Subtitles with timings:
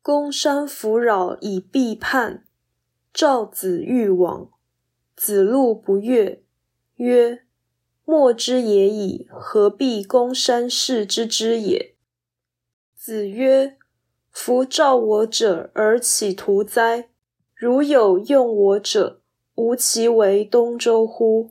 [0.00, 2.46] 公山弗扰以避叛，
[3.12, 4.50] 赵子欲往，
[5.14, 6.42] 子路不悦，
[6.94, 7.44] 曰
[8.06, 11.94] ：“莫之也已，何必公山氏之之也？”
[12.96, 13.76] 子曰
[14.30, 17.10] ：“夫召我者而岂徒哉？
[17.54, 19.20] 如有用我者，
[19.56, 21.50] 吾其为东周乎？”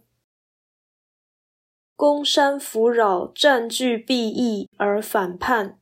[1.96, 5.80] 公山弗扰占据必邑而反叛。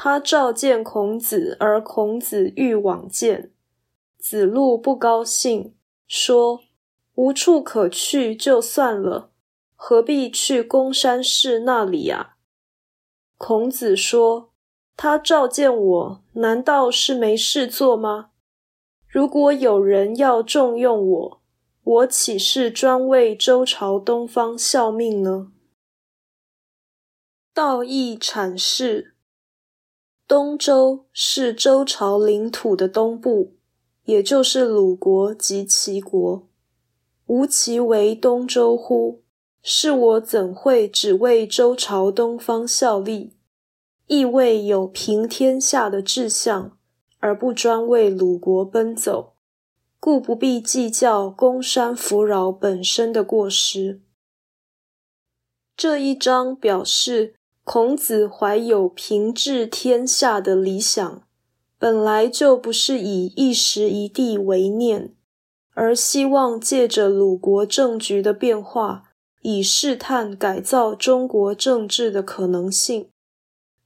[0.00, 3.50] 他召见孔子，而孔子欲往见。
[4.16, 5.74] 子路不高兴，
[6.06, 6.60] 说
[7.16, 9.32] ：“无处可去，就算了，
[9.74, 12.36] 何必去公山氏那里呀？”
[13.36, 14.52] 孔子说
[14.96, 18.30] ：“他召见我，难道是没事做吗？
[19.08, 21.42] 如果有人要重用我，
[21.82, 25.50] 我岂是专为周朝东方效命呢？”
[27.52, 29.16] 道义阐释。
[30.28, 33.54] 东周是周朝领土的东部，
[34.04, 36.46] 也就是鲁国及齐国。
[37.28, 39.22] 吾其为东周乎？
[39.62, 43.32] 是我怎会只为周朝东方效力？
[44.06, 46.76] 亦未有平天下的志向，
[47.20, 49.32] 而不专为鲁国奔走，
[49.98, 54.02] 故不必计较公山扶扰本身的过失。
[55.74, 57.37] 这一章表示。
[57.70, 61.22] 孔子怀有平治天下的理想，
[61.78, 65.12] 本来就不是以一时一地为念，
[65.74, 69.10] 而希望借着鲁国政局的变化，
[69.42, 73.10] 以试探改造中国政治的可能性。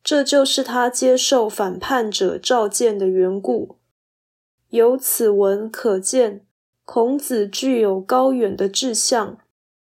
[0.04, 3.78] 这就是他接受反叛者召见的缘故。
[4.70, 6.46] 由此文可见，
[6.84, 9.38] 孔子具有高远的志向，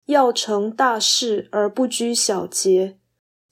[0.08, 2.98] 要成大事而不拘小节。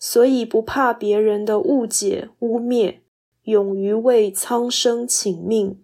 [0.05, 2.97] 所以不怕别人的误解污蔑，
[3.43, 5.81] 勇于为苍生请命。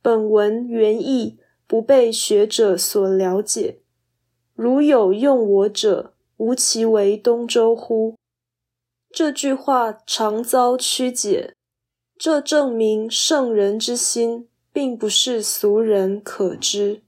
[0.00, 3.80] 本文原意不被学者所了解。
[4.54, 8.14] 如有用我者，吾其为东周乎？
[9.10, 11.56] 这句话常遭曲解，
[12.16, 17.02] 这证明圣人之心并不是俗人可知。